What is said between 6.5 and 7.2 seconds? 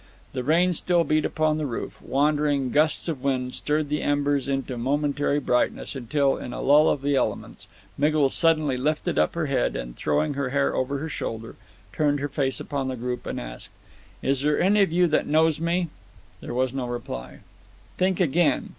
a lull of the